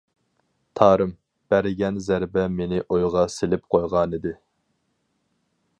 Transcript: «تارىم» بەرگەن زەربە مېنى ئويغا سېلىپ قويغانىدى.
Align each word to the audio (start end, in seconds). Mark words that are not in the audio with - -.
«تارىم» 0.79 1.11
بەرگەن 1.53 1.99
زەربە 2.07 2.47
مېنى 2.55 2.81
ئويغا 2.95 3.27
سېلىپ 3.35 3.69
قويغانىدى. 3.75 4.37